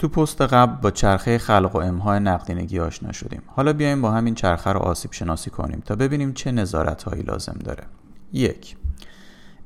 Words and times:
تو 0.00 0.08
پست 0.08 0.42
قبل 0.42 0.80
با 0.80 0.90
چرخه 0.90 1.38
خلق 1.38 1.76
و 1.76 1.78
امهای 1.78 2.20
نقدینگی 2.20 2.80
آشنا 2.80 3.12
شدیم. 3.12 3.42
حالا 3.46 3.72
بیایم 3.72 4.02
با 4.02 4.10
همین 4.10 4.34
چرخه 4.34 4.72
رو 4.72 4.78
آسیب 4.80 5.12
شناسی 5.12 5.50
کنیم 5.50 5.82
تا 5.86 5.96
ببینیم 5.96 6.32
چه 6.32 6.52
نظارت 6.52 7.02
هایی 7.02 7.22
لازم 7.22 7.58
داره. 7.64 7.82
یک 8.32 8.76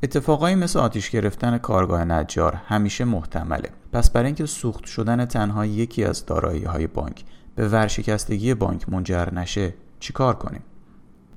اتفاقایی 0.03 0.55
مثل 0.55 0.79
آتیش 0.79 1.11
گرفتن 1.11 1.59
کارگاه 1.59 2.05
نجار 2.05 2.55
همیشه 2.55 3.05
محتمله. 3.05 3.71
پس 3.93 4.11
برای 4.11 4.27
اینکه 4.27 4.47
سوخت 4.47 4.85
شدن 4.85 5.25
تنها 5.25 5.67
یکی 5.67 6.05
از 6.05 6.27
دارایی 6.27 6.65
های 6.65 6.87
بانک 6.87 7.25
به 7.55 7.69
ورشکستگی 7.69 8.55
بانک 8.55 8.89
منجر 8.89 9.35
نشه 9.35 9.75
چیکار 10.01 10.35
کنیم؟ 10.35 10.63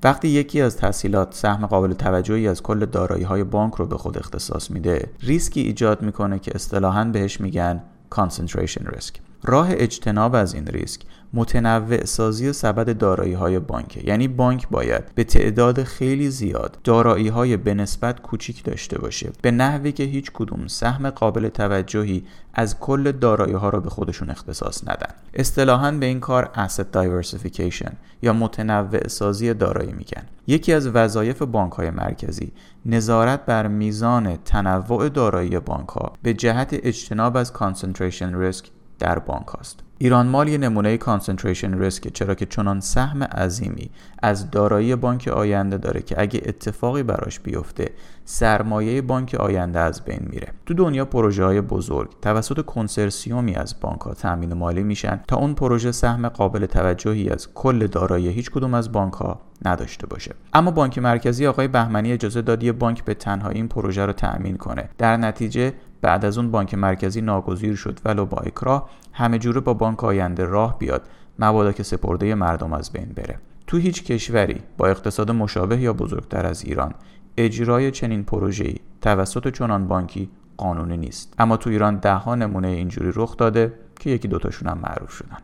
وقتی 0.04 0.27
یکی 0.27 0.61
از 0.61 0.77
تحصیلات 0.77 1.34
سهم 1.34 1.66
قابل 1.66 1.93
توجهی 1.93 2.48
از 2.48 2.64
کل 2.64 2.86
دارایی 2.86 3.23
های 3.23 3.43
بانک 3.43 3.73
رو 3.73 3.86
به 3.86 3.98
خود 3.98 4.18
اختصاص 4.18 4.71
میده 4.71 5.09
ریسکی 5.20 5.61
ایجاد 5.61 6.02
می‌کنه 6.02 6.39
که 6.39 6.52
اصطلاحا 6.55 7.04
بهش 7.04 7.41
میگن 7.41 7.84
concentration 8.10 8.86
risk 8.86 9.20
راه 9.43 9.67
اجتناب 9.71 10.35
از 10.35 10.54
این 10.54 10.68
ریسک 10.68 11.01
متنوع 11.33 12.05
سازی 12.05 12.54
سبد 12.54 12.97
دارایی 12.97 13.33
های 13.33 13.59
بانک 13.59 14.07
یعنی 14.07 14.28
بانک 14.28 14.68
باید 14.69 15.04
به 15.15 15.23
تعداد 15.23 15.83
خیلی 15.83 16.29
زیاد 16.29 16.78
دارایی 16.83 17.28
های 17.28 17.57
به 17.57 17.73
نسبت 17.73 18.21
کوچیک 18.21 18.64
داشته 18.64 19.00
باشه. 19.00 19.29
به 19.42 19.51
نحوی 19.51 19.92
که 19.92 20.04
هیچ 20.04 20.31
کدوم 20.33 20.68
سهم 20.68 21.09
قابل 21.09 21.50
توجهی 21.50 22.23
از 22.54 22.79
کل 22.79 23.11
دارایی 23.11 23.54
ها 23.54 23.69
را 23.69 23.79
به 23.79 23.89
خودشون 23.89 24.29
اختصاص 24.29 24.83
ندن. 24.87 25.14
اصطلاحا 25.33 25.92
به 25.92 26.06
این 26.06 26.19
کار 26.19 26.51
asset 26.56 26.97
diversification 26.97 27.92
یا 28.21 28.33
متنوع 28.33 29.07
سازی 29.07 29.54
دارایی 29.54 29.92
میگن. 29.92 30.23
یکی 30.47 30.73
از 30.73 30.87
وظایف 30.87 31.42
بانک 31.42 31.73
های 31.73 31.89
مرکزی 31.89 32.52
نظارت 32.86 33.45
بر 33.45 33.67
میزان 33.67 34.36
تنوع 34.36 35.09
دارایی 35.09 35.59
بانک 35.59 35.89
ها 35.89 36.14
به 36.22 36.33
جهت 36.33 36.69
اجتناب 36.73 37.38
از 37.38 37.53
concentration 37.53 38.53
risk 38.53 38.66
در 39.00 39.19
بانک 39.19 39.47
هاست. 39.47 39.80
ایران 40.00 40.28
مال 40.28 40.47
یه 40.47 40.58
نمونه 40.58 40.97
concentration 40.97 41.80
risk 41.80 42.08
چرا 42.14 42.36
که 42.36 42.45
چنان 42.45 42.80
سهم 42.80 43.23
عظیمی 43.23 43.90
از 44.22 44.52
دارایی 44.52 44.95
بانک 44.95 45.28
آینده 45.28 45.78
داره 45.78 46.02
که 46.02 46.22
اگه 46.22 46.42
اتفاقی 46.45 47.03
براش 47.03 47.40
بیفته 47.40 47.90
سرمایه 48.25 49.02
بانک 49.02 49.36
آینده 49.40 49.80
از 49.80 50.06
بین 50.06 50.20
میره. 50.30 50.48
تو 50.66 50.73
دنیا 50.73 51.06
پروژه 51.06 51.44
های 51.44 51.62
بزرگ 51.62 52.09
توسط 52.22 52.66
کنسرسیومی 52.66 53.56
از 53.56 53.80
بانک 53.81 54.02
ها 54.02 54.14
تامین 54.14 54.53
مالی 54.53 54.84
میشن 54.84 55.20
تا 55.28 55.38
اون 55.38 55.53
پروژه 55.53 55.92
سهم 55.92 56.30
قابل 56.30 56.66
توجهی 56.66 57.30
از 57.30 57.53
کل 57.53 57.88
دارایی 57.88 58.28
هیچ 58.28 58.52
کدوم 58.52 58.73
از 58.73 58.92
بانک 58.92 59.14
ها 59.14 59.40
نداشته 59.66 60.08
باشه. 60.08 60.36
اما 60.53 60.72
بانک 60.72 60.98
مرکزی 60.98 61.48
آقای 61.48 61.68
بهمنی 61.68 62.12
اجازه 62.12 62.42
داد 62.42 62.56
یه 62.56 62.72
بانک 62.72 63.03
به 63.03 63.14
تنهایی 63.14 63.58
این 63.58 63.68
پروژه 63.68 64.06
رو 64.06 64.14
تأمین 64.14 64.58
کنه. 64.58 64.90
در 64.98 65.18
نتیجه 65.18 65.73
بعد 66.08 66.25
از 66.25 66.38
اون 66.38 66.52
بانک 66.52 66.73
مرکزی 66.73 67.22
ناگزیر 67.22 67.75
شد 67.75 68.00
ولو 68.05 68.25
با 68.25 68.38
اکراه 68.38 68.89
همه 69.13 69.39
جوره 69.39 69.61
با 69.61 69.73
بانک 69.73 70.03
آینده 70.03 70.45
راه 70.45 70.80
بیاد. 70.80 71.08
مبادا 71.39 71.72
که 71.72 71.83
سپرده 71.83 72.36
مردم 72.36 72.73
از 72.73 72.91
بین 72.91 73.05
بره. 73.16 73.39
تو 73.67 73.77
هیچ 73.77 74.03
کشوری 74.03 74.61
با 74.78 74.88
اقتصاد 74.88 75.31
مشابه 75.31 75.78
یا 75.78 75.94
بزرگتر 75.94 76.45
از 76.45 76.63
ایران 76.63 76.94
اجرای 77.38 77.91
چنین 77.91 78.23
پروژه‌ای 78.23 78.75
توسط 79.02 79.47
چنان 79.47 79.88
بانکی 79.88 80.30
قانونی 80.58 80.97
نیست. 80.97 81.33
اما 81.39 81.58
تو 81.58 81.69
ایران 81.69 81.95
ده 81.95 82.13
ها 82.13 82.35
نمونه 82.35 82.67
اینجوری 82.67 83.11
رخ 83.16 83.38
داده 83.38 83.73
که 84.00 84.09
یکی 84.09 84.28
دوتاشون 84.28 84.69
هم 84.69 84.78
معروف 84.78 85.11
شدن. 85.11 85.38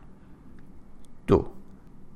دو. 1.26 1.46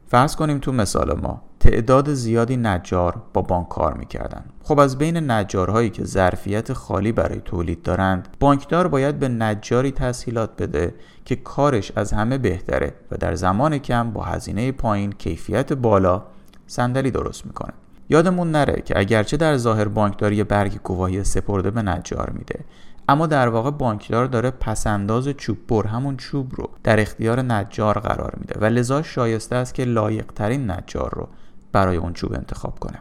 فرض 0.06 0.36
کنیم 0.36 0.58
تو 0.58 0.72
مثال 0.72 1.20
ما 1.20 1.42
تعداد 1.70 2.14
زیادی 2.14 2.56
نجار 2.56 3.22
با 3.33 3.42
بانک 3.42 3.69
کار 3.69 3.94
می‌کردن 3.94 4.44
خب 4.62 4.78
از 4.80 4.98
بین 4.98 5.30
نجارهایی 5.30 5.91
که 5.91 6.05
ظرفیت 6.05 6.72
خالی 6.72 7.12
برای 7.12 7.41
تولید 7.44 7.83
دارند 7.83 8.28
بانکدار 8.41 8.88
باید 8.88 9.19
به 9.19 9.28
نجاری 9.28 9.92
تسهیلات 9.92 10.50
بده 10.62 10.94
که 11.25 11.36
کارش 11.36 11.92
از 11.97 12.12
همه 12.12 12.38
بهتره 12.38 12.94
و 13.10 13.16
در 13.16 13.34
زمان 13.34 13.78
کم 13.78 14.10
با 14.10 14.22
هزینه 14.22 14.72
پایین 14.72 15.12
کیفیت 15.12 15.72
بالا 15.72 16.22
صندلی 16.66 17.10
درست 17.10 17.47
می‌کنه. 17.47 17.72
یادمون 18.08 18.50
نره 18.50 18.82
که 18.84 18.98
اگرچه 18.98 19.37
در 19.37 19.56
ظاهر 19.56 19.88
بانکدار 19.88 20.32
یه 20.32 20.44
برگ 20.44 20.78
گواهی 20.82 21.25
سپرده 21.25 21.70
به 21.70 21.82
نجار 21.82 22.31
میده 22.31 22.64
اما 23.09 23.26
در 23.26 23.48
واقع 23.48 23.70
بانکدار 23.70 24.26
داره 24.26 24.50
پسنداز 24.50 25.28
چوب 25.28 25.59
بر 25.69 25.87
همون 25.87 26.16
چوب 26.16 26.53
رو 26.54 26.70
در 26.84 27.00
اختیار 27.00 27.43
نجار 27.43 27.98
قرار 27.98 28.34
میده 28.41 28.60
و 28.60 28.64
لذا 28.64 29.03
شایسته 29.03 29.56
است 29.56 29.75
که 29.75 29.84
لایق 29.84 30.26
ترین 30.34 30.70
نجار 30.70 31.10
رو 31.16 31.28
برای 31.73 31.97
اون 31.97 32.12
چوب 32.12 32.33
انتخاب 32.33 32.79
کنه. 32.79 32.99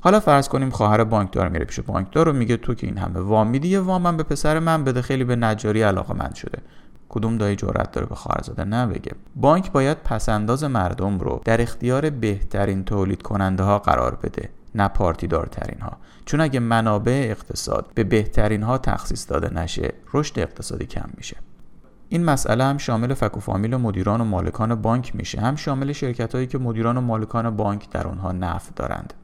حالا 0.00 0.20
فرض 0.20 0.48
کنیم 0.48 0.70
خواهر 0.70 1.04
بانکدار 1.04 1.48
میره 1.48 1.64
پیش 1.64 1.80
بانکدار 1.80 2.28
و 2.28 2.32
میگه 2.32 2.56
تو 2.56 2.74
که 2.74 2.86
این 2.86 2.98
همه 2.98 3.20
وام 3.20 3.48
میدی 3.48 3.68
یه 3.68 3.80
وام 3.80 4.16
به 4.16 4.22
پسر 4.22 4.58
من 4.58 4.84
بده 4.84 5.02
خیلی 5.02 5.24
به 5.24 5.36
نجاری 5.36 5.82
علاقه 5.82 6.14
مند 6.14 6.34
شده. 6.34 6.58
کدوم 7.08 7.38
دایی 7.38 7.56
جرأت 7.56 7.92
داره 7.92 8.06
به 8.06 8.14
خواهرزاده 8.14 8.64
نبگه 8.64 9.12
بانک 9.36 9.72
باید 9.72 10.02
پسنداز 10.02 10.64
مردم 10.64 11.18
رو 11.18 11.40
در 11.44 11.62
اختیار 11.62 12.10
بهترین 12.10 12.84
تولید 12.84 13.22
کننده 13.22 13.62
ها 13.62 13.78
قرار 13.78 14.14
بده 14.22 14.48
نه 14.74 14.88
پارتیدارترین 14.88 15.80
ها 15.80 15.96
چون 16.24 16.40
اگه 16.40 16.60
منابع 16.60 17.26
اقتصاد 17.30 17.86
به 17.94 18.04
بهترین 18.04 18.62
ها 18.62 18.78
تخصیص 18.78 19.30
داده 19.30 19.54
نشه 19.54 19.94
رشد 20.14 20.38
اقتصادی 20.38 20.86
کم 20.86 21.08
میشه. 21.16 21.36
این 22.12 22.24
مسئله 22.24 22.64
هم 22.64 22.78
شامل 22.78 23.14
فک 23.14 23.36
و 23.36 23.40
فامیل 23.40 23.74
و 23.74 23.78
مدیران 23.78 24.20
و 24.20 24.24
مالکان 24.24 24.74
بانک 24.74 25.16
میشه. 25.16 25.40
هم 25.40 25.56
شامل 25.56 25.92
شرکت 25.92 26.34
هایی 26.34 26.46
که 26.46 26.58
مدیران 26.58 26.96
و 26.96 27.00
مالکان 27.00 27.56
بانک 27.56 27.90
در 27.90 28.06
اونها 28.06 28.32
نفع 28.32 28.70
دارند. 28.76 29.14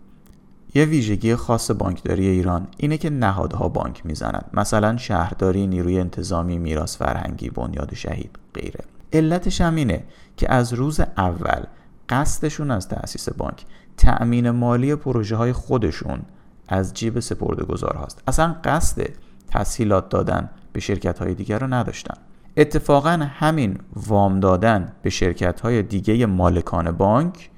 یه 0.75 0.85
ویژگی 0.85 1.37
خاص 1.37 1.71
بانکداری 1.71 2.27
ایران 2.27 2.69
اینه 2.77 2.99
که 2.99 3.11
نهادها 3.11 3.69
بانک 3.69 4.07
می‌زنند. 4.07 4.51
مثلا 4.55 4.97
شهرداری 4.97 5.67
نیروی 5.67 6.01
انتظامی 6.01 6.59
میراث 6.59 6.97
فرهنگی 6.97 7.51
بنیاد 7.51 7.95
شهید 7.95 8.39
غیره. 8.55 8.85
علتش 9.13 9.61
هم 9.61 9.75
اینه 9.75 10.05
که 10.37 10.53
از 10.53 10.73
روز 10.73 11.01
اول 11.01 11.65
قصدشون 12.09 12.71
از 12.71 12.89
تأسیس 12.89 13.29
بانک 13.29 13.65
تأمین 13.97 14.51
مالی 14.51 14.95
پروژه 14.95 15.37
های 15.37 15.53
خودشون 15.53 16.21
از 16.69 16.95
جیب 16.95 17.21
سپرده 17.21 17.65
گذار 17.65 17.97
هاست 17.97 18.23
اصلا 18.27 18.57
قصد 18.65 19.03
تسهیلات 19.49 20.09
دادن 20.09 20.51
به 20.73 20.81
شرکت 20.81 21.19
های 21.19 21.35
دیگر 21.35 21.59
رو 21.59 21.67
نداشتن. 21.67 22.28
اتفاقا 22.59 23.29
همین 23.31 23.79
وام 23.97 24.41
دادن 24.41 24.93
به 25.03 25.11
شرکت 25.11 25.61
های 25.61 25.83
دیگه 25.83 26.27
مالکان 26.27 26.91
بانک 26.91 27.51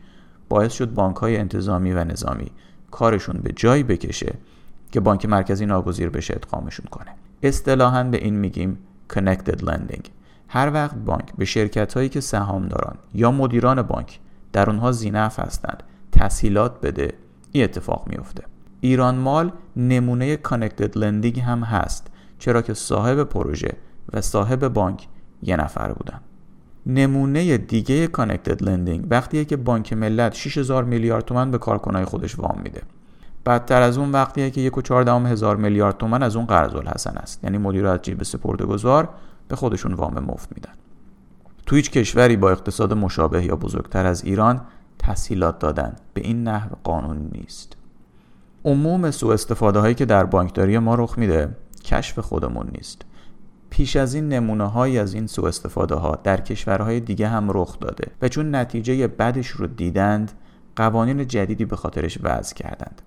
باعث 0.49 0.72
شد 0.72 0.94
بانک 0.94 1.16
های 1.16 1.37
انتظامی 1.37 1.93
و 1.93 2.05
نظامی 2.05 2.50
کارشون 2.91 3.41
به 3.43 3.53
جایی 3.56 3.83
بکشه 3.83 4.34
که 4.93 5.00
بانک 5.00 5.27
مرکزی 5.27 5.66
ناگزیر 5.66 6.10
بشه 6.10 6.34
ادغامشون 6.34 6.87
کنه. 6.91 7.10
اصطلاحا 7.43 8.05
به 8.05 8.25
این 8.25 8.34
میگیم 8.34 8.78
connected 9.12 9.60
lending. 9.60 10.09
هر 10.49 10.71
وقت 10.75 10.94
بانک 10.94 11.33
به 11.39 11.44
شرکت 11.44 11.94
هایی 11.94 12.09
که 12.09 12.21
سهامداران 12.21 12.99
یا 13.15 13.31
مدیران 13.31 13.83
بانک 13.83 14.21
در 14.53 14.71
اونها 14.71 14.93
ذی‌نفع 14.93 15.39
هستند 15.39 15.83
تسهیلات 16.12 16.81
بده 16.81 17.12
این 17.53 17.65
اتفاق 17.65 18.06
میفته 18.06 18.43
ایران 18.81 19.15
مال 19.15 19.53
نمونه 19.77 20.37
connected 20.37 20.99
lending 20.99 21.41
هم 21.41 21.62
هست 21.62 22.06
چرا 22.39 22.62
که 22.62 22.75
صاحب 22.75 23.25
پروژه 23.25 23.77
و 24.12 24.21
صاحب 24.21 24.69
بانک 24.69 25.09
یه 25.43 25.56
نفر 25.56 25.93
بودن. 25.93 26.21
نمونه 26.87 27.59
دیگه 27.59 28.06
connected 28.06 28.62
lending 28.62 29.06
وقتیه 29.10 29.44
که 29.44 29.56
بانک 29.56 29.93
ملت 29.93 30.34
6000 30.34 30.84
میلیارد 30.84 31.25
تومن 31.25 31.50
به 31.50 31.59
کارکنای 31.59 32.04
خودش 32.04 32.38
وام 32.38 32.60
میده. 32.65 32.82
بدتر 33.47 33.82
از 33.82 33.98
اون 33.98 34.12
وقتیه 34.12 34.50
که 34.50 34.60
یک 34.60 34.78
و 34.78 35.26
هزار 35.26 35.56
میلیارد 35.56 35.98
تومن 35.98 36.22
از 36.22 36.37
اون 36.37 36.47
قرض 36.47 36.75
الحسن 36.75 37.16
است. 37.16 37.44
یعنی 37.44 37.59
مدیر 37.59 37.87
از 37.87 38.03
جیب 38.03 38.22
سپرده 38.22 38.65
گذار 38.65 39.09
به 39.48 39.56
خودشون 39.56 39.94
وام 39.94 40.19
مفت 40.19 40.48
میدن. 40.54 40.72
تو 41.66 41.77
هیچ 41.77 41.91
کشوری 41.91 42.37
با 42.37 42.50
اقتصاد 42.50 42.92
مشابه 42.92 43.44
یا 43.44 43.56
بزرگتر 43.56 44.06
از 44.06 44.25
ایران 44.25 44.60
تسهیلات 44.98 45.59
دادن 45.59 45.97
به 46.15 46.21
این 46.21 46.42
نحو 46.48 46.69
قانونی 46.84 47.28
نیست. 47.32 47.77
عموم 48.65 49.10
سوء 49.10 49.34
استفاده 49.34 49.78
هایی 49.78 49.94
که 49.94 50.04
در 50.04 50.25
بانکداری 50.25 50.78
ما 50.78 50.94
رخ 50.94 51.19
میده 51.19 51.56
کشف 51.84 52.19
خودمون 52.19 52.69
نیست. 52.72 53.04
پیش 53.71 53.97
از 53.97 54.15
این 54.15 54.29
نمونه 54.29 54.71
هایی 54.71 54.99
از 54.99 55.15
این 55.15 55.27
سوء 55.27 55.49
استفاده 55.49 55.95
ها 55.95 56.19
در 56.25 56.41
کشورهای 56.41 57.01
دیگه 57.01 57.28
هم 57.28 57.47
رخ 57.51 57.78
داده 57.78 58.11
و 58.22 58.28
چون 58.28 58.55
نتیجه 58.55 59.07
بدش 59.07 59.49
رو 59.49 59.67
دیدند 59.67 60.33
قوانین 60.77 61.27
جدیدی 61.27 61.65
به 61.65 61.77
خاطرش 61.77 62.19
وضع 62.22 62.55
کردند. 62.55 63.03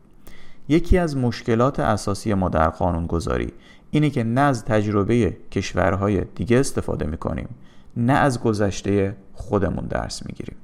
یکی 0.68 0.98
از 0.98 1.18
مشکلات 1.18 1.80
اساسی 1.80 2.34
ما 2.34 2.50
در 2.50 2.70
قانون 2.70 3.08
گذاری 3.08 3.54
اینه 3.92 4.10
که 4.10 4.24
نه 4.24 4.42
از 4.42 4.66
تجربه 4.66 5.38
کشورهای 5.52 6.22
دیگه 6.36 6.60
استفاده 6.60 7.06
می‌کنیم 7.06 7.50
نه 7.98 8.14
از 8.14 8.42
گذشته 8.42 9.16
خودمون 9.34 9.86
درس 9.86 10.26
می‌گیریم. 10.26 10.56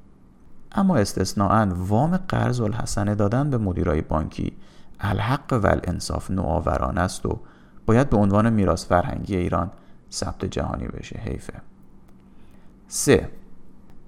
اما 0.72 0.98
استثناعا 0.98 1.74
وام 1.75 2.18
قرض 2.18 2.62
الحسنه 2.62 3.16
دادن 3.16 3.50
به 3.50 3.57
مدیرای 3.57 4.02
بانکی 4.02 4.52
الحق 5.00 5.54
و 5.63 5.68
الانصاف 5.68 6.31
نوآورانه 6.31 7.02
است 7.02 7.25
و 7.25 7.40
باید 7.86 8.10
به 8.10 8.18
عنوان 8.18 8.54
میراث 8.54 8.86
فرهنگی 8.86 9.36
ایران 9.36 9.72
ثبت 10.11 10.45
جهانی 10.45 10.88
بشه. 10.88 11.19
حیفه. 11.25 11.53
سه. 12.88 13.29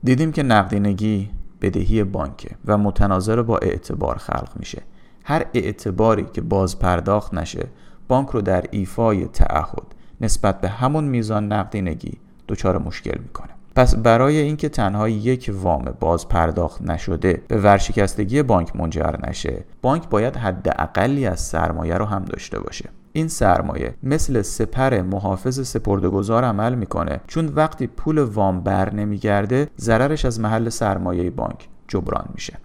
دیدیم 0.04 0.32
که 0.32 0.44
نقدینگی 0.44 1.30
بدهی 1.62 2.04
بانکه 2.04 2.50
و 2.66 2.78
متناظر 2.78 3.42
با 3.42 3.58
اعتبار 3.58 4.18
خلق 4.18 4.52
میشه. 4.56 4.82
هر 5.24 5.46
اعتباری 5.54 6.26
که 6.34 6.42
باز 6.42 6.80
پرداخت 6.80 7.34
نشه 7.34 7.68
بانک 8.08 8.30
رو 8.30 8.42
در 8.42 8.66
ایفای 8.72 9.26
تعهد 9.26 9.96
نسبت 10.22 10.62
به 10.62 10.70
همون 10.70 11.04
میزان 11.04 11.52
نقدینگی 11.54 12.18
دچار 12.48 12.78
مشکل 12.78 13.20
می‌کنه. 13.22 13.50
پس 13.76 13.96
برای 13.96 14.38
اینکه 14.38 14.70
تنها 14.70 15.10
یک 15.10 15.52
وام 15.54 15.94
باز 16.00 16.28
پرداخت 16.28 16.82
نشده 16.82 17.42
به 17.48 17.58
ورشکستگی 17.58 18.44
بانک 18.44 18.76
منجر 18.76 19.16
نشه 19.28 19.64
بانک 19.82 20.10
باید 20.10 20.36
حداقلی 20.36 21.26
از 21.26 21.40
سرمایه 21.40 21.96
رو 21.96 22.06
هم 22.06 22.26
داشته 22.26 22.60
باشه. 22.60 22.90
این 23.14 23.28
سرمایه 23.28 23.94
مثل 24.04 24.42
سپر 24.42 25.02
محافظ 25.02 25.68
سپردهگذار 25.68 26.44
عمل 26.44 26.76
می‌کنه. 26.76 27.22
چون 27.28 27.48
وقتی 27.48 27.88
پول 27.88 28.18
وام 28.18 28.62
بر 28.62 28.94
نمیگرده 28.94 29.70
ضررش 29.80 30.26
از 30.26 30.40
محل 30.40 30.70
سرمایه 30.70 31.30
بانک 31.30 31.70
جبران 31.88 32.26
میشه. 32.34 32.58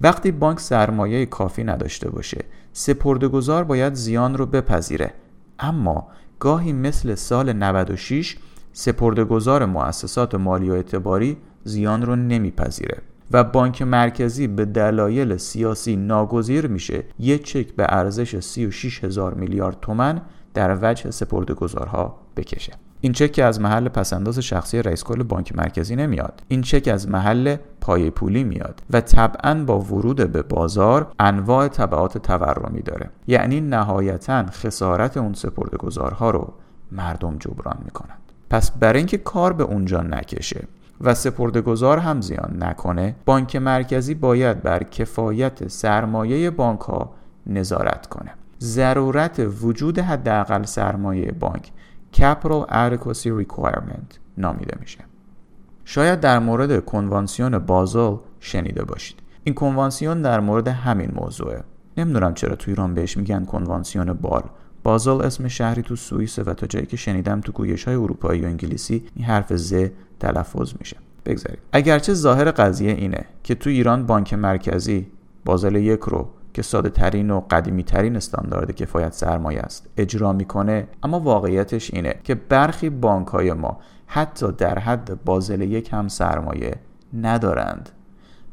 وقتی 0.00 0.32
بانک 0.32 0.60
سرمایه 0.60 1.26
کافی 1.26 1.64
نداشته 1.64 2.10
باشه 2.10 2.44
سپردهگذار 2.72 3.64
باید 3.64 3.94
زیان 3.94 4.36
رو 4.36 4.46
بپذیره. 4.46 5.12
اما 5.58 6.08
گاهی 6.40 6.72
مثل 6.72 7.14
سال 7.14 7.52
96 7.52 8.36
سپردهگذار 8.72 9.66
مؤسسات 9.66 10.34
مالی 10.34 10.70
و 10.70 10.72
اعتباری 10.72 11.36
زیان 11.64 12.02
رو 12.02 12.16
نمیپذیره. 12.16 12.98
و 13.32 13.44
بانک 13.44 13.82
مرکزی 13.82 14.46
به 14.46 14.64
دلایل 14.64 15.36
سیاسی 15.36 15.96
ناگزیر 15.96 16.66
میشه 16.66 17.04
یک 17.18 17.44
چک 17.44 17.72
به 17.72 17.86
ارزش 17.88 18.40
36 18.40 19.04
هزار 19.04 19.34
میلیارد 19.34 19.76
تومن 19.82 20.20
در 20.54 20.78
وجه 20.82 21.10
سپردهگذارها 21.10 22.20
بکشه. 22.36 22.72
این 23.00 23.12
چک 23.12 23.40
از 23.44 23.60
محل 23.60 23.88
پسنداز 23.88 24.38
شخصی 24.38 24.82
رئیس 24.82 25.04
کل 25.04 25.22
بانک 25.22 25.56
مرکزی 25.56 25.96
نمیاد. 25.96 26.42
این 26.48 26.62
چک 26.62 26.88
از 26.88 27.08
محل 27.08 27.56
پای 27.80 28.10
پولی 28.10 28.44
میاد 28.44 28.82
و 28.90 29.00
طبعا 29.00 29.64
با 29.64 29.80
ورود 29.80 30.32
به 30.32 30.42
بازار 30.42 31.12
انواع 31.18 31.68
طبعات 31.68 32.18
تورمی 32.18 32.82
داره. 32.82 33.10
یعنی 33.26 33.60
نهایتا 33.60 34.46
خسارت 34.46 35.16
اون 35.16 35.32
سپردهگذارها 35.32 36.30
رو 36.30 36.52
مردم 36.92 37.36
جبران 37.38 37.78
می‌کنند. 37.84 38.18
پس 38.50 38.70
برای 38.70 38.98
اینکه 38.98 39.18
کار 39.18 39.52
به 39.52 39.64
اونجا 39.64 40.02
نکشه 40.02 40.64
و 41.00 41.14
سپردهگذار 41.14 41.98
هم 41.98 42.20
زیان 42.20 42.56
نکنه 42.60 43.16
بانک 43.24 43.56
مرکزی 43.56 44.14
باید 44.14 44.62
بر 44.62 44.82
کفایت 44.82 45.68
سرمایه 45.68 46.50
بانک 46.50 46.80
ها 46.80 47.14
نظارت 47.46 48.06
کنه. 48.06 48.30
ضرورت 48.60 49.42
وجود 49.62 49.98
حداقل 49.98 50.62
سرمایه 50.62 51.32
بانک 51.32 51.72
Capital 52.16 52.66
Adequacy 52.68 53.42
Requirement 53.42 54.18
نامیده 54.38 54.76
میشه. 54.80 54.98
شاید 55.84 56.20
در 56.20 56.38
مورد 56.38 56.84
کنوانسیون 56.84 57.58
بازل 57.58 58.16
شنیده 58.40 58.84
باشید. 58.84 59.16
این 59.44 59.54
کنوانسیون 59.54 60.22
در 60.22 60.40
مورد 60.40 60.68
همین 60.68 61.10
موضوعه. 61.14 61.64
نمی‌دونم 61.96 62.34
چرا 62.34 62.56
تو 62.56 62.70
ایران 62.70 62.94
بهش 62.94 63.16
میگن 63.16 63.44
کنوانسیون 63.44 64.12
بال. 64.12 64.42
بازل 64.82 65.22
اسم 65.22 65.48
شهری 65.48 65.82
تو 65.82 65.96
سوئیس 65.96 66.38
و 66.38 66.54
تا 66.54 66.66
جایی 66.66 66.86
که 66.86 66.96
شنیدم 66.96 67.40
تو 67.40 67.52
گویش 67.52 67.84
های 67.84 67.94
اروپایی 67.94 68.42
و 68.42 68.44
انگلیسی 68.44 69.04
این 69.14 69.24
حرف 69.24 69.56
ز 69.56 69.74
تلفظ 70.24 70.72
میشه. 70.78 70.96
بگذاریم. 71.26 71.58
اگرچه 71.72 72.14
ظاهر 72.14 72.50
قضیه 72.50 72.92
اینه 72.92 73.24
که 73.42 73.54
تو 73.54 73.70
ایران 73.70 74.06
بانک 74.06 74.34
مرکزی 74.34 75.06
بازل 75.44 75.74
یک 75.74 76.00
رو 76.00 76.28
که 76.54 76.62
ساده 76.62 76.88
ترین 76.88 77.30
و 77.30 77.40
قدیمی 77.50 77.82
ترین 77.82 78.16
استاندارد 78.16 78.70
کفایت 78.70 79.12
سرمایه 79.12 79.60
است 79.60 79.86
اجرا 79.96 80.32
می‌کنه 80.32 80.88
اما 81.02 81.20
واقعیتش 81.20 81.94
اینه 81.94 82.14
که 82.24 82.34
برخی 82.34 82.90
بانک 82.90 83.28
های 83.28 83.52
ما 83.52 83.80
حتی 84.06 84.52
در 84.52 84.78
حد 84.78 85.24
بازل 85.24 85.60
یک 85.60 85.92
هم 85.92 86.08
سرمایه 86.08 86.74
ندارند 87.22 87.90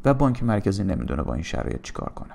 و 0.05 0.13
بانک 0.13 0.43
مرکزی 0.43 0.83
نمی‌دونه 0.83 1.23
با 1.23 1.33
این 1.33 1.43
شرایط 1.43 1.81
چیکار 1.81 2.09
کنه. 2.15 2.33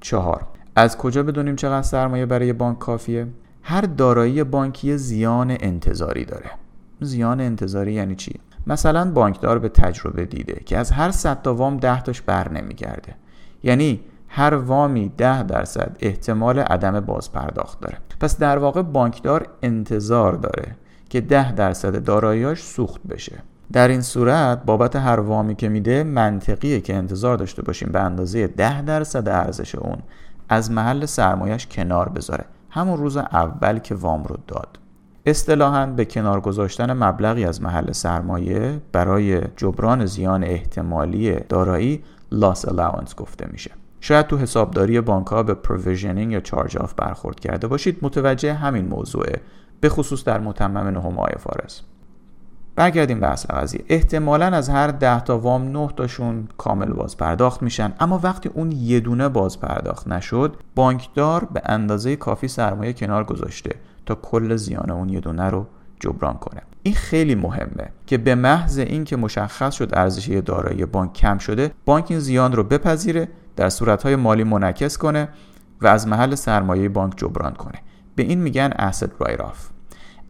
چهار 0.00 0.46
از 0.76 0.96
کجا 0.96 1.22
بدونیم 1.22 1.56
چقدر 1.56 1.82
سرمایه 1.82 2.26
برای 2.26 2.52
بانک 2.52 2.78
کافیه؟ 2.78 3.26
هر 3.62 3.80
دارایی 3.80 4.44
بانکی 4.44 4.96
زیان 4.96 5.56
انتظاری 5.60 6.24
داره. 6.24 6.50
زیان 7.00 7.40
انتظاری 7.40 7.92
یعنی 7.92 8.14
چی؟ 8.14 8.40
مثلا 8.66 9.10
بانکدار 9.10 9.58
به 9.58 9.68
تجربه 9.68 10.24
دیده 10.24 10.60
که 10.66 10.78
از 10.78 10.90
هر 10.90 11.10
صد 11.10 11.42
تا 11.42 11.54
وام 11.54 11.76
10 11.76 12.02
تاش 12.02 12.22
بر 12.22 12.52
نمیگرده. 12.52 13.14
یعنی 13.62 14.00
هر 14.28 14.54
وامی 14.54 15.12
10 15.16 15.42
درصد 15.42 15.96
احتمال 16.00 16.58
عدم 16.58 17.00
بازپرداخت 17.00 17.80
داره. 17.80 17.98
پس 18.20 18.38
در 18.38 18.58
واقع 18.58 18.82
بانکدار 18.82 19.48
انتظار 19.62 20.32
داره 20.32 20.76
که 21.08 21.20
10 21.20 21.52
درصد 21.52 22.04
داراییاش 22.04 22.62
سوخت 22.62 23.00
بشه. 23.02 23.38
در 23.72 23.88
این 23.88 24.02
صورت 24.02 24.64
بابت 24.64 24.96
هر 24.96 25.20
وامی 25.20 25.54
که 25.54 25.68
میده 25.68 26.04
منطقیه 26.04 26.80
که 26.80 26.94
انتظار 26.94 27.36
داشته 27.36 27.62
باشیم 27.62 27.92
به 27.92 28.00
اندازه 28.00 28.46
10 28.46 28.82
درصد 28.82 29.28
ارزش 29.28 29.74
اون 29.74 29.98
از 30.48 30.70
محل 30.70 31.06
سرمایش 31.06 31.66
کنار 31.66 32.08
بذاره. 32.08 32.44
همون 32.70 32.98
روز 32.98 33.16
اول 33.16 33.78
که 33.78 33.94
وام 33.94 34.24
رو 34.24 34.36
داد. 34.46 34.78
اصطلاحا 35.30 35.86
به 35.86 36.04
کنار 36.04 36.40
گذاشتن 36.40 36.92
مبلغی 36.92 37.44
از 37.44 37.62
محل 37.62 37.92
سرمایه 37.92 38.80
برای 38.92 39.40
جبران 39.56 40.06
زیان 40.06 40.44
احتمالی 40.44 41.36
دارایی 41.48 42.02
loss 42.34 42.58
allowance 42.58 43.14
گفته 43.16 43.48
میشه. 43.52 43.70
شاید 44.00 44.26
تو 44.26 44.36
حسابداری 44.36 45.00
بانک 45.00 45.26
ها 45.26 45.42
به 45.42 45.54
provisioning 45.54 46.32
یا 46.32 46.40
charge 46.40 46.76
off 46.76 46.94
برخورد 46.94 47.40
کرده 47.40 47.66
باشید. 47.66 47.98
متوجه 48.02 48.54
همین 48.54 48.88
موضوعه 48.88 49.40
به 49.80 49.88
خصوص 49.88 50.24
در 50.24 50.40
متمم 50.40 50.78
نهم 50.78 51.18
آی 51.18 51.32
فارس 51.38 51.82
برگردیم 52.76 53.20
به 53.20 53.26
اصل 53.26 53.54
قضیه. 53.54 53.84
احتمالا 53.88 54.46
از 54.46 54.68
هر 54.68 54.88
ده 54.88 55.20
تا 55.20 55.38
وام 55.38 55.68
9 55.68 55.88
تاشون 55.96 56.48
کامل 56.58 56.92
باز 56.92 57.16
پرداخت 57.16 57.62
میشن. 57.62 57.92
اما 58.00 58.20
وقتی 58.22 58.48
اون 58.48 58.72
یه 58.72 59.00
دونه 59.00 59.28
باز 59.28 59.60
پرداخت 59.60 60.08
نشد 60.08 60.56
بانکدار 60.74 61.44
به 61.44 61.62
اندازه 61.64 62.16
کافی 62.16 62.48
سرمایه 62.48 62.92
کنار 62.92 63.24
گذاشته. 63.24 63.70
تا 64.08 64.14
کل 64.14 64.56
زیان 64.56 64.90
اون 64.90 65.08
یه 65.08 65.20
دونه 65.20 65.50
رو 65.50 65.66
جبران 66.00 66.34
کنه. 66.34 66.62
این 66.82 66.94
خیلی 66.94 67.34
مهمه 67.34 67.88
که 68.06 68.18
به 68.18 68.34
محض 68.34 68.78
اینکه 68.78 69.16
مشخص 69.16 69.74
شد 69.74 69.90
ارزش 69.92 70.28
دارایی 70.28 70.86
بانک 70.86 71.12
کم 71.12 71.38
شده 71.38 71.70
بانک 71.84 72.06
این 72.10 72.20
زیان 72.20 72.52
رو 72.52 72.62
بپذیره 72.64 73.28
در 73.56 73.68
صورتهای 73.68 74.16
مالی 74.16 74.44
منعکس 74.44 74.98
کنه 74.98 75.28
و 75.80 75.86
از 75.86 76.08
محل 76.08 76.34
سرمایه 76.34 76.88
بانک 76.88 77.16
جبران 77.16 77.52
کنه. 77.52 77.78
به 78.16 78.22
این 78.22 78.40
میگن 78.40 78.70
asset 78.70 79.24
write 79.24 79.40
off 79.40 79.58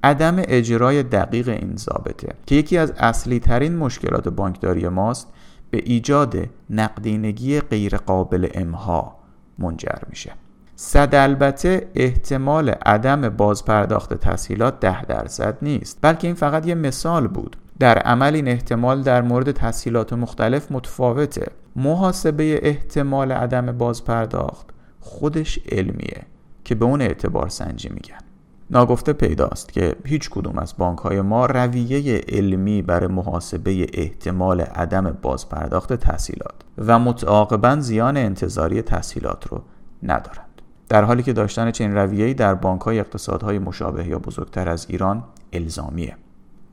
عدم 0.05 0.37
اجرای 0.39 1.03
دقیق 1.03 1.49
این 1.49 1.77
ضابطه 1.77 2.35
که 2.47 2.55
یکی 2.55 2.79
از 2.79 2.91
اصلی 2.91 3.41
ترین 3.41 3.77
مشکلات 3.77 4.29
بانکداری 4.29 4.89
ماست 4.89 5.29
به 5.71 5.83
ایجاد 5.85 6.37
نقدینگی 6.71 7.61
غیرقابل 7.61 8.49
امها 8.55 9.17
منجر 9.59 9.99
میشه. 10.11 10.33
صد 10.81 11.15
البته 11.15 11.89
احتمال 11.95 12.69
عدم 12.69 13.29
بازپرداخت 13.29 14.15
تسهیلات 14.15 14.81
ده 14.81 15.03
درصد 15.03 15.59
نیست 15.63 15.99
بلکه 16.03 16.27
این 16.27 16.35
فقط 16.35 16.67
یه 16.67 16.75
مثال 16.75 17.27
بود. 17.29 17.57
در 17.79 17.99
عمل 17.99 18.35
این 18.35 18.49
احتمال 18.49 19.03
در 19.03 19.23
مورد 19.23 19.53
تسهیلات 19.53 20.13
مختلف 20.13 20.73
متفاوته. 20.73 21.47
محاسبه 21.77 22.61
احتمال 22.63 23.33
عدم 23.33 23.73
بازپرداخت 23.73 24.67
خودش 25.01 25.59
علمیه 25.73 26.23
که 26.65 26.75
به 26.75 26.85
اون 26.85 27.03
اعتبار 27.03 27.49
سنجی 27.49 27.89
میگن. 27.89 28.19
ناگفته 28.71 29.13
پیداست 29.13 29.73
که 29.73 29.97
هیچ 30.05 30.31
کدوم 30.31 30.59
از 30.59 30.75
بانک 30.79 30.99
های 30.99 31.21
ما 31.21 31.47
رویه 31.47 32.25
علمی 32.29 32.83
برای 32.83 33.09
محاسبه 33.09 33.87
احتمال 33.93 34.61
عدم 34.61 35.19
بازپرداخت 35.23 35.93
تسهیلات 35.93 36.55
و 36.79 36.99
متعاقبا 36.99 37.77
زیان 37.81 38.17
انتظاری 38.17 38.83
تسهیلات 38.83 39.47
رو 39.47 39.63
ندارند 40.03 40.48
در 40.89 41.05
حالی 41.05 41.23
که 41.23 41.33
داشتن 41.33 41.71
چنین 41.71 41.95
رویه‌ای 41.95 42.35
در 42.35 42.55
بانک 42.55 42.81
های 42.81 43.01
اقتصادهای 43.01 43.59
مشابه 43.59 44.07
یا 44.07 44.19
بزرگتر 44.19 44.69
از 44.69 44.87
ایران 44.89 45.25
الزامیه. 45.53 46.17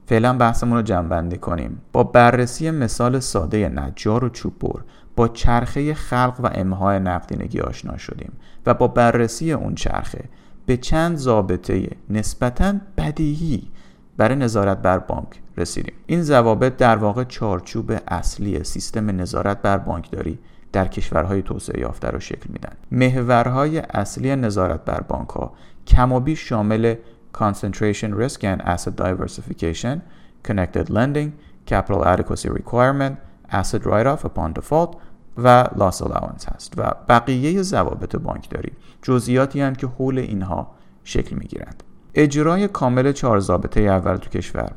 فعلا 0.05 0.37
بحثمون 0.37 0.77
رو 0.77 0.81
جنبندی 0.81 1.37
کنیم. 1.37 1.81
با 1.91 2.03
بررسی 2.03 2.71
مثال 2.71 3.19
ساده 3.19 3.69
نجار 3.69 4.23
و 4.23 4.29
چوببر 4.29 4.81
با 5.15 5.27
چرخه 5.27 5.93
خلق 5.93 6.35
و 6.43 6.49
امهای 6.53 6.99
نقدینگی 6.99 7.59
آشنا 7.59 7.97
شدیم 7.97 8.31
و 8.65 8.73
با 8.73 8.87
بررسی 8.87 9.51
اون 9.53 9.75
چرخه 9.75 10.23
به 10.65 10.77
چند 10.77 11.17
ضابطه 11.17 11.89
نسبتا 12.09 12.73
بدیهی 12.97 13.71
برای 14.17 14.35
نظارت 14.35 14.77
بر 14.77 14.99
بانک 14.99 15.27
رسیدیم. 15.57 15.93
این 16.05 16.21
ضوابط 16.21 16.77
در 16.77 16.95
واقع 16.95 17.23
چارچوب 17.23 17.91
اصلی 18.07 18.63
سیستم 18.63 19.21
نظارت 19.21 19.61
بر 19.61 19.77
بانکداری 19.77 20.39
در 20.75 20.87
کشورهای 20.87 21.41
توسعه 21.41 21.79
یافته 21.79 22.09
را 22.09 22.19
شکل 22.19 22.49
میدن. 22.49 22.73
محورهای 22.91 23.79
اصلی 23.79 24.35
نظارت 24.35 24.85
بر 24.85 25.01
بانک 25.01 25.29
ها 25.29 25.53
کم 25.87 26.11
و 26.11 26.19
بیش 26.19 26.49
شامل 26.49 26.95
concentration 27.37 28.11
risk 28.23 28.39
and 28.43 28.61
asset 28.61 28.95
diversification 28.97 30.01
connected 30.47 30.89
lending 30.89 31.29
capital 31.65 32.01
adequacy 32.13 32.49
requirement 32.49 33.13
asset 33.51 33.85
write-off 33.85 34.25
upon 34.25 34.53
default 34.59 34.95
و 35.37 35.63
loss 35.63 36.01
allowance 36.01 36.53
هست 36.55 36.73
و 36.77 36.91
بقیه 37.09 37.61
ضوابط 37.61 38.15
بانکداری 38.15 38.71
جزئیاتی 39.01 39.61
هستند 39.61 39.77
که 39.77 39.87
حول 39.87 40.17
اینها 40.17 40.71
شکل 41.03 41.35
می‌گیرند. 41.35 41.83
اجرای 42.13 42.67
کامل 42.67 43.11
چهار 43.11 43.39
ضابطه 43.39 43.81
اول 43.81 44.17
تو 44.17 44.29
کشور 44.29 44.71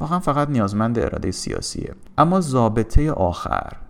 واقعا 0.00 0.18
فقط 0.18 0.48
نیازمند 0.48 0.98
اراده 0.98 1.30
سیاسیه 1.30 1.94
اما 2.18 2.40
ضابطه 2.40 3.12
آخر 3.12 3.83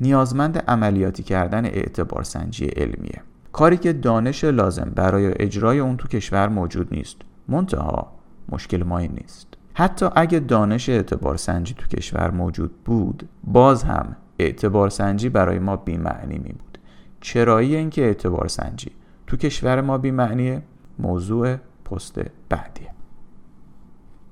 نیازمند 0.00 0.58
عملیاتی 0.58 1.22
کردن 1.22 1.64
اعتبار 1.64 2.22
سنجی 2.22 2.66
علمیه. 2.66 3.22
کاری 3.52 3.76
که 3.76 3.92
دانش 3.92 4.44
لازم 4.44 4.92
برای 4.94 5.32
اجرای 5.42 5.78
اون 5.78 5.96
تو 5.96 6.08
کشور 6.08 6.48
موجود 6.48 6.88
نیست. 6.94 7.16
منتها 7.48 8.12
مشکل 8.48 8.82
ما 8.82 8.98
این 8.98 9.12
نیست. 9.20 9.46
حتی 9.74 10.06
اگه 10.16 10.38
دانش 10.38 10.88
اعتبار 10.88 11.36
سنجی 11.36 11.74
تو 11.74 11.86
کشور 11.86 12.30
موجود 12.30 12.84
بود 12.84 13.28
باز 13.44 13.84
هم 13.84 14.16
اعتبار 14.38 14.90
سنجی 14.90 15.28
برای 15.28 15.58
ما 15.58 15.76
بیمعنی 15.76 16.38
می 16.38 16.52
بود. 16.52 16.78
چرایی 17.20 17.76
اینکه 17.76 18.02
اعتبار 18.02 18.48
سنجی 18.48 18.90
تو 19.26 19.36
کشور 19.36 19.80
ما 19.80 19.98
بیمعنیه؟ 19.98 20.62
موضوع 20.98 21.56
پست 21.84 22.20
بعدیه. 22.48 22.95